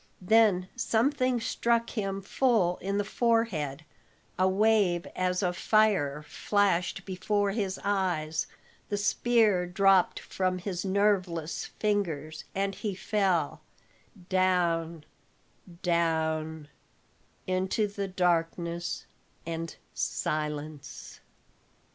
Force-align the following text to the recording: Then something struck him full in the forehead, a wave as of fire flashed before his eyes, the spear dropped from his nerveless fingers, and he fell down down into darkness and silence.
Then 0.23 0.67
something 0.75 1.39
struck 1.39 1.91
him 1.91 2.23
full 2.23 2.77
in 2.77 2.97
the 2.97 3.03
forehead, 3.03 3.85
a 4.39 4.49
wave 4.49 5.05
as 5.15 5.43
of 5.43 5.55
fire 5.55 6.23
flashed 6.23 7.05
before 7.05 7.51
his 7.51 7.79
eyes, 7.83 8.47
the 8.89 8.97
spear 8.97 9.67
dropped 9.67 10.19
from 10.19 10.57
his 10.57 10.83
nerveless 10.83 11.65
fingers, 11.77 12.45
and 12.55 12.73
he 12.73 12.95
fell 12.95 13.61
down 14.27 15.03
down 15.83 16.67
into 17.45 17.87
darkness 18.07 19.05
and 19.45 19.75
silence. 19.93 21.19